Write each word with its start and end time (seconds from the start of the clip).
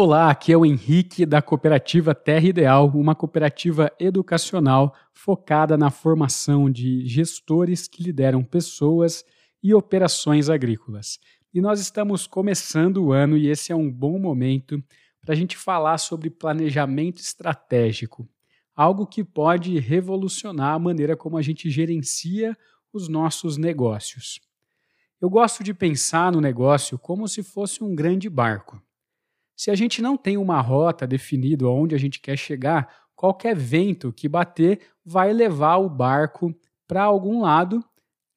Olá, 0.00 0.30
aqui 0.30 0.52
é 0.52 0.56
o 0.56 0.64
Henrique 0.64 1.26
da 1.26 1.42
cooperativa 1.42 2.14
Terra 2.14 2.46
Ideal, 2.46 2.88
uma 2.94 3.16
cooperativa 3.16 3.90
educacional 3.98 4.94
focada 5.12 5.76
na 5.76 5.90
formação 5.90 6.70
de 6.70 7.04
gestores 7.04 7.88
que 7.88 8.04
lideram 8.04 8.44
pessoas 8.44 9.24
e 9.60 9.74
operações 9.74 10.48
agrícolas. 10.48 11.18
E 11.52 11.60
nós 11.60 11.80
estamos 11.80 12.28
começando 12.28 12.98
o 12.98 13.12
ano 13.12 13.36
e 13.36 13.48
esse 13.48 13.72
é 13.72 13.74
um 13.74 13.90
bom 13.90 14.20
momento 14.20 14.80
para 15.20 15.34
a 15.34 15.36
gente 15.36 15.56
falar 15.56 15.98
sobre 15.98 16.30
planejamento 16.30 17.18
estratégico, 17.20 18.24
algo 18.76 19.04
que 19.04 19.24
pode 19.24 19.80
revolucionar 19.80 20.74
a 20.74 20.78
maneira 20.78 21.16
como 21.16 21.36
a 21.36 21.42
gente 21.42 21.68
gerencia 21.68 22.56
os 22.92 23.08
nossos 23.08 23.56
negócios. 23.56 24.38
Eu 25.20 25.28
gosto 25.28 25.64
de 25.64 25.74
pensar 25.74 26.30
no 26.30 26.40
negócio 26.40 26.96
como 27.00 27.26
se 27.26 27.42
fosse 27.42 27.82
um 27.82 27.96
grande 27.96 28.30
barco. 28.30 28.80
Se 29.58 29.72
a 29.72 29.74
gente 29.74 30.00
não 30.00 30.16
tem 30.16 30.36
uma 30.36 30.60
rota 30.60 31.04
definida 31.04 31.66
aonde 31.66 31.92
a 31.92 31.98
gente 31.98 32.20
quer 32.20 32.36
chegar, 32.36 32.94
qualquer 33.16 33.56
vento 33.56 34.12
que 34.12 34.28
bater 34.28 34.80
vai 35.04 35.32
levar 35.32 35.78
o 35.78 35.90
barco 35.90 36.54
para 36.86 37.02
algum 37.02 37.40
lado. 37.40 37.84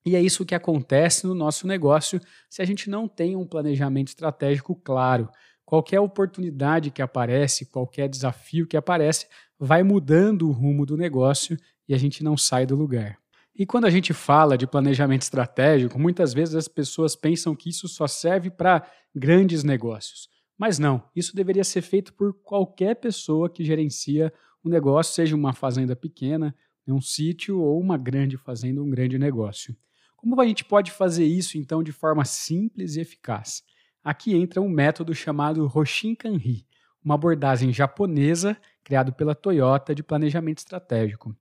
E 0.03 0.15
é 0.15 0.21
isso 0.21 0.43
que 0.43 0.55
acontece 0.55 1.27
no 1.27 1.35
nosso 1.35 1.67
negócio 1.67 2.19
se 2.49 2.59
a 2.63 2.65
gente 2.65 2.89
não 2.89 3.07
tem 3.07 3.35
um 3.35 3.45
planejamento 3.45 4.07
estratégico 4.07 4.73
claro. 4.73 5.29
Qualquer 5.63 5.99
oportunidade 5.99 6.89
que 6.89 7.03
aparece, 7.03 7.67
qualquer 7.67 8.09
desafio 8.09 8.65
que 8.65 8.75
aparece, 8.75 9.27
vai 9.59 9.83
mudando 9.83 10.49
o 10.49 10.51
rumo 10.51 10.87
do 10.87 10.97
negócio 10.97 11.55
e 11.87 11.93
a 11.93 11.99
gente 11.99 12.23
não 12.23 12.35
sai 12.35 12.65
do 12.65 12.75
lugar. 12.75 13.19
E 13.55 13.63
quando 13.63 13.85
a 13.85 13.91
gente 13.91 14.11
fala 14.11 14.57
de 14.57 14.65
planejamento 14.65 15.21
estratégico, 15.21 15.99
muitas 15.99 16.33
vezes 16.33 16.55
as 16.55 16.67
pessoas 16.67 17.15
pensam 17.15 17.55
que 17.55 17.69
isso 17.69 17.87
só 17.87 18.07
serve 18.07 18.49
para 18.49 18.83
grandes 19.13 19.63
negócios. 19.63 20.31
Mas 20.61 20.77
não, 20.77 21.03
isso 21.15 21.35
deveria 21.35 21.63
ser 21.63 21.81
feito 21.81 22.13
por 22.13 22.35
qualquer 22.35 22.93
pessoa 22.93 23.49
que 23.49 23.65
gerencia 23.65 24.31
um 24.63 24.69
negócio, 24.69 25.15
seja 25.15 25.35
uma 25.35 25.53
fazenda 25.53 25.95
pequena, 25.95 26.55
um 26.87 27.01
sítio 27.01 27.59
ou 27.59 27.79
uma 27.79 27.97
grande 27.97 28.37
fazenda, 28.37 28.79
um 28.79 28.87
grande 28.87 29.17
negócio. 29.17 29.75
Como 30.15 30.39
a 30.39 30.45
gente 30.45 30.63
pode 30.63 30.91
fazer 30.91 31.25
isso 31.25 31.57
então 31.57 31.81
de 31.81 31.91
forma 31.91 32.23
simples 32.25 32.95
e 32.95 33.01
eficaz? 33.01 33.63
Aqui 34.03 34.35
entra 34.35 34.61
um 34.61 34.69
método 34.69 35.15
chamado 35.15 35.65
Hoshin 35.65 36.13
Kanri, 36.13 36.63
uma 37.03 37.15
abordagem 37.15 37.73
japonesa 37.73 38.55
criado 38.83 39.11
pela 39.13 39.33
Toyota 39.33 39.95
de 39.95 40.03
planejamento 40.03 40.59
estratégico. 40.59 41.35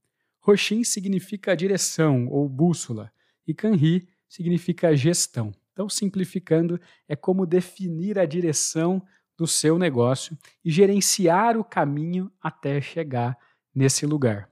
Hoshin 0.47 0.83
significa 0.83 1.55
direção 1.55 2.27
ou 2.31 2.49
bússola 2.49 3.13
e 3.47 3.53
Kanri 3.53 4.09
significa 4.27 4.97
gestão. 4.97 5.53
Então, 5.81 5.89
simplificando, 5.89 6.79
é 7.09 7.17
como 7.17 7.47
definir 7.47 8.19
a 8.19 8.27
direção 8.27 9.03
do 9.35 9.47
seu 9.47 9.79
negócio 9.79 10.37
e 10.63 10.71
gerenciar 10.71 11.57
o 11.57 11.65
caminho 11.65 12.31
até 12.39 12.83
chegar 12.83 13.35
nesse 13.75 14.05
lugar. 14.05 14.51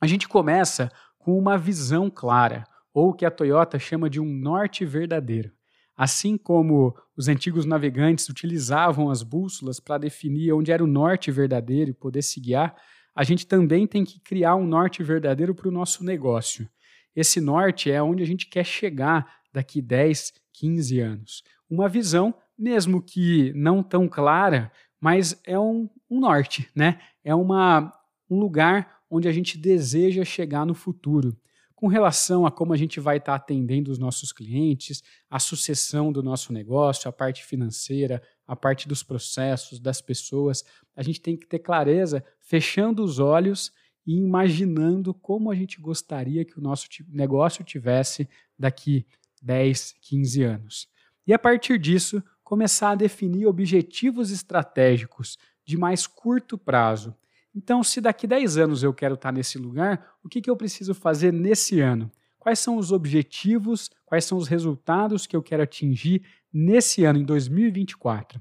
A 0.00 0.06
gente 0.08 0.26
começa 0.26 0.90
com 1.16 1.38
uma 1.38 1.56
visão 1.56 2.10
clara, 2.10 2.64
ou 2.92 3.10
o 3.10 3.14
que 3.14 3.24
a 3.24 3.30
Toyota 3.30 3.78
chama 3.78 4.10
de 4.10 4.18
um 4.18 4.24
norte 4.24 4.84
verdadeiro. 4.84 5.52
Assim 5.96 6.36
como 6.36 6.92
os 7.16 7.28
antigos 7.28 7.64
navegantes 7.64 8.28
utilizavam 8.28 9.12
as 9.12 9.22
bússolas 9.22 9.78
para 9.78 9.98
definir 9.98 10.52
onde 10.52 10.72
era 10.72 10.82
o 10.82 10.88
norte 10.88 11.30
verdadeiro 11.30 11.92
e 11.92 11.94
poder 11.94 12.22
se 12.22 12.40
guiar, 12.40 12.74
a 13.14 13.22
gente 13.22 13.46
também 13.46 13.86
tem 13.86 14.04
que 14.04 14.18
criar 14.18 14.56
um 14.56 14.66
norte 14.66 15.04
verdadeiro 15.04 15.54
para 15.54 15.68
o 15.68 15.72
nosso 15.72 16.02
negócio. 16.02 16.68
Esse 17.14 17.40
norte 17.40 17.92
é 17.92 18.02
onde 18.02 18.24
a 18.24 18.26
gente 18.26 18.48
quer 18.48 18.64
chegar 18.64 19.38
daqui 19.52 19.80
10, 19.80 20.32
15 20.58 21.00
anos. 21.00 21.42
Uma 21.70 21.88
visão, 21.88 22.34
mesmo 22.58 23.00
que 23.00 23.52
não 23.54 23.82
tão 23.82 24.08
clara, 24.08 24.72
mas 25.00 25.40
é 25.46 25.58
um, 25.58 25.88
um 26.10 26.20
norte, 26.20 26.68
né? 26.74 27.00
É 27.22 27.34
uma, 27.34 27.92
um 28.28 28.38
lugar 28.38 28.98
onde 29.10 29.28
a 29.28 29.32
gente 29.32 29.56
deseja 29.56 30.24
chegar 30.24 30.66
no 30.66 30.74
futuro. 30.74 31.36
Com 31.74 31.86
relação 31.86 32.44
a 32.44 32.50
como 32.50 32.72
a 32.72 32.76
gente 32.76 32.98
vai 32.98 33.18
estar 33.18 33.36
atendendo 33.36 33.92
os 33.92 33.98
nossos 33.98 34.32
clientes, 34.32 35.00
a 35.30 35.38
sucessão 35.38 36.10
do 36.10 36.24
nosso 36.24 36.52
negócio, 36.52 37.08
a 37.08 37.12
parte 37.12 37.44
financeira, 37.44 38.20
a 38.44 38.56
parte 38.56 38.88
dos 38.88 39.04
processos, 39.04 39.78
das 39.78 40.00
pessoas, 40.00 40.64
a 40.96 41.02
gente 41.04 41.20
tem 41.20 41.36
que 41.36 41.46
ter 41.46 41.60
clareza, 41.60 42.24
fechando 42.40 43.04
os 43.04 43.20
olhos 43.20 43.72
e 44.04 44.16
imaginando 44.16 45.14
como 45.14 45.50
a 45.50 45.54
gente 45.54 45.80
gostaria 45.80 46.44
que 46.44 46.58
o 46.58 46.62
nosso 46.62 46.88
negócio 47.08 47.62
tivesse 47.62 48.28
daqui 48.58 49.06
10, 49.42 49.94
15 50.00 50.42
anos. 50.42 50.88
E 51.26 51.32
a 51.32 51.38
partir 51.38 51.78
disso, 51.78 52.22
começar 52.42 52.92
a 52.92 52.94
definir 52.94 53.46
objetivos 53.46 54.30
estratégicos 54.30 55.36
de 55.64 55.76
mais 55.76 56.06
curto 56.06 56.56
prazo. 56.56 57.14
Então, 57.54 57.82
se 57.82 58.00
daqui 58.00 58.26
10 58.26 58.56
anos 58.56 58.82
eu 58.82 58.94
quero 58.94 59.14
estar 59.14 59.32
nesse 59.32 59.58
lugar, 59.58 60.14
o 60.24 60.28
que, 60.28 60.40
que 60.40 60.48
eu 60.48 60.56
preciso 60.56 60.94
fazer 60.94 61.32
nesse 61.32 61.80
ano? 61.80 62.10
Quais 62.38 62.58
são 62.58 62.76
os 62.76 62.92
objetivos, 62.92 63.90
quais 64.06 64.24
são 64.24 64.38
os 64.38 64.48
resultados 64.48 65.26
que 65.26 65.36
eu 65.36 65.42
quero 65.42 65.62
atingir 65.62 66.22
nesse 66.50 67.04
ano, 67.04 67.18
em 67.18 67.24
2024? 67.24 68.40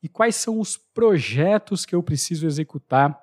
E 0.00 0.08
quais 0.08 0.36
são 0.36 0.60
os 0.60 0.76
projetos 0.76 1.84
que 1.84 1.94
eu 1.94 2.02
preciso 2.02 2.46
executar 2.46 3.18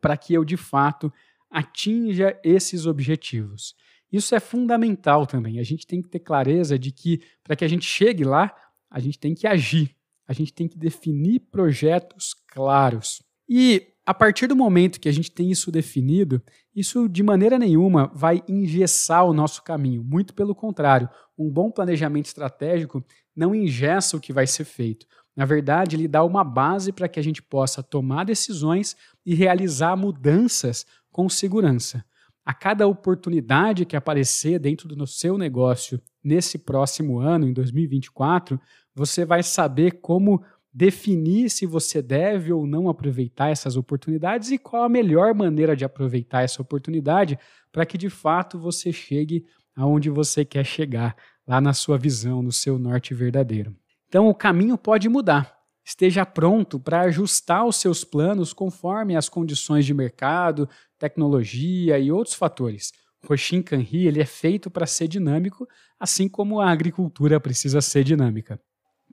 para 0.00 0.16
que 0.16 0.32
eu, 0.32 0.44
de 0.44 0.56
fato, 0.56 1.12
atinja 1.50 2.38
esses 2.42 2.86
objetivos? 2.86 3.74
Isso 4.16 4.34
é 4.34 4.40
fundamental 4.40 5.26
também. 5.26 5.58
A 5.58 5.62
gente 5.62 5.86
tem 5.86 6.00
que 6.00 6.08
ter 6.08 6.20
clareza 6.20 6.78
de 6.78 6.90
que, 6.90 7.20
para 7.44 7.54
que 7.54 7.64
a 7.64 7.68
gente 7.68 7.84
chegue 7.84 8.24
lá, 8.24 8.54
a 8.90 8.98
gente 8.98 9.18
tem 9.18 9.34
que 9.34 9.46
agir, 9.46 9.94
a 10.26 10.32
gente 10.32 10.54
tem 10.54 10.66
que 10.66 10.78
definir 10.78 11.40
projetos 11.40 12.34
claros. 12.48 13.22
E 13.46 13.92
a 14.06 14.14
partir 14.14 14.46
do 14.46 14.56
momento 14.56 14.98
que 14.98 15.08
a 15.08 15.12
gente 15.12 15.30
tem 15.30 15.50
isso 15.50 15.70
definido, 15.70 16.42
isso 16.74 17.06
de 17.10 17.22
maneira 17.22 17.58
nenhuma 17.58 18.10
vai 18.14 18.42
engessar 18.48 19.26
o 19.26 19.34
nosso 19.34 19.62
caminho. 19.62 20.02
Muito 20.02 20.32
pelo 20.32 20.54
contrário, 20.54 21.10
um 21.36 21.50
bom 21.50 21.70
planejamento 21.70 22.26
estratégico 22.26 23.04
não 23.34 23.54
engessa 23.54 24.16
o 24.16 24.20
que 24.20 24.32
vai 24.32 24.46
ser 24.46 24.64
feito. 24.64 25.06
Na 25.36 25.44
verdade, 25.44 25.94
ele 25.94 26.08
dá 26.08 26.24
uma 26.24 26.42
base 26.42 26.90
para 26.90 27.06
que 27.06 27.20
a 27.20 27.22
gente 27.22 27.42
possa 27.42 27.82
tomar 27.82 28.24
decisões 28.24 28.96
e 29.26 29.34
realizar 29.34 29.94
mudanças 29.94 30.86
com 31.12 31.28
segurança 31.28 32.02
a 32.46 32.54
cada 32.54 32.86
oportunidade 32.86 33.84
que 33.84 33.96
aparecer 33.96 34.60
dentro 34.60 34.86
do 34.86 35.04
seu 35.04 35.36
negócio 35.36 36.00
nesse 36.22 36.56
próximo 36.56 37.18
ano, 37.18 37.48
em 37.48 37.52
2024, 37.52 38.60
você 38.94 39.24
vai 39.24 39.42
saber 39.42 39.98
como 40.00 40.40
definir 40.72 41.50
se 41.50 41.66
você 41.66 42.00
deve 42.00 42.52
ou 42.52 42.64
não 42.64 42.88
aproveitar 42.88 43.50
essas 43.50 43.76
oportunidades 43.76 44.52
e 44.52 44.58
qual 44.58 44.84
a 44.84 44.88
melhor 44.88 45.34
maneira 45.34 45.74
de 45.74 45.84
aproveitar 45.84 46.42
essa 46.42 46.62
oportunidade 46.62 47.36
para 47.72 47.84
que 47.84 47.98
de 47.98 48.08
fato 48.08 48.60
você 48.60 48.92
chegue 48.92 49.44
aonde 49.74 50.08
você 50.08 50.44
quer 50.44 50.64
chegar, 50.64 51.16
lá 51.46 51.60
na 51.60 51.74
sua 51.74 51.98
visão, 51.98 52.42
no 52.42 52.52
seu 52.52 52.78
norte 52.78 53.12
verdadeiro. 53.12 53.74
Então 54.06 54.28
o 54.28 54.34
caminho 54.34 54.78
pode 54.78 55.08
mudar 55.08 55.55
esteja 55.86 56.26
pronto 56.26 56.80
para 56.80 57.02
ajustar 57.02 57.64
os 57.64 57.76
seus 57.76 58.02
planos 58.02 58.52
conforme 58.52 59.14
as 59.14 59.28
condições 59.28 59.86
de 59.86 59.94
mercado, 59.94 60.68
tecnologia 60.98 61.96
e 61.96 62.10
outros 62.10 62.34
fatores. 62.34 62.92
O 63.22 63.28
Roshin 63.28 63.62
Kanri 63.62 64.08
ele 64.08 64.20
é 64.20 64.26
feito 64.26 64.68
para 64.68 64.84
ser 64.84 65.06
dinâmico, 65.06 65.66
assim 65.98 66.28
como 66.28 66.60
a 66.60 66.70
agricultura 66.70 67.38
precisa 67.38 67.80
ser 67.80 68.02
dinâmica. 68.02 68.60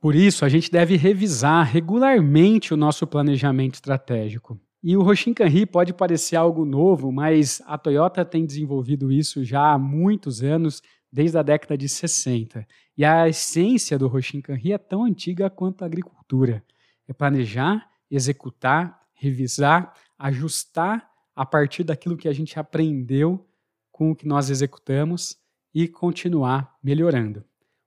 Por 0.01 0.15
isso, 0.15 0.43
a 0.43 0.49
gente 0.49 0.71
deve 0.71 0.97
revisar 0.97 1.63
regularmente 1.65 2.73
o 2.73 2.77
nosso 2.77 3.05
planejamento 3.05 3.75
estratégico. 3.75 4.59
E 4.83 4.97
o 4.97 5.01
Roshin 5.01 5.33
Kanri 5.33 5.65
pode 5.65 5.93
parecer 5.93 6.35
algo 6.35 6.65
novo, 6.65 7.11
mas 7.11 7.61
a 7.65 7.77
Toyota 7.77 8.25
tem 8.25 8.45
desenvolvido 8.45 9.11
isso 9.11 9.45
já 9.45 9.73
há 9.73 9.77
muitos 9.77 10.43
anos, 10.43 10.81
desde 11.13 11.37
a 11.37 11.43
década 11.43 11.77
de 11.77 11.87
60. 11.87 12.67
E 12.97 13.05
a 13.05 13.29
essência 13.29 13.99
do 13.99 14.07
Roshin 14.07 14.41
Kanri 14.41 14.73
é 14.73 14.79
tão 14.79 15.03
antiga 15.03 15.47
quanto 15.47 15.83
a 15.83 15.85
agricultura. 15.85 16.63
É 17.07 17.13
planejar, 17.13 17.87
executar, 18.09 18.99
revisar, 19.13 19.93
ajustar 20.17 21.07
a 21.35 21.45
partir 21.45 21.83
daquilo 21.83 22.17
que 22.17 22.27
a 22.27 22.33
gente 22.33 22.59
aprendeu 22.59 23.47
com 23.91 24.09
o 24.09 24.15
que 24.15 24.27
nós 24.27 24.49
executamos 24.49 25.37
e 25.71 25.87
continuar 25.87 26.75
melhorando. 26.83 27.43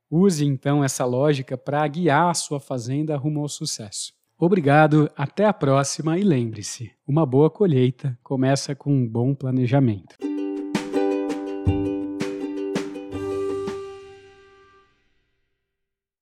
Use 0.09 0.45
então 0.45 0.85
essa 0.85 1.05
lógica 1.05 1.59
para 1.59 1.87
guiar 1.89 2.31
a 2.31 2.35
sua 2.35 2.61
fazenda 2.61 3.17
rumo 3.17 3.41
ao 3.41 3.49
sucesso. 3.49 4.15
Obrigado, 4.39 5.11
até 5.17 5.47
a 5.47 5.53
próxima 5.53 6.17
e 6.17 6.23
lembre-se: 6.23 6.93
uma 7.07 7.27
boa 7.27 7.51
colheita 7.51 8.17
começa 8.23 8.75
com 8.75 8.93
um 8.93 9.07
bom 9.07 9.35
planejamento. 9.35 10.26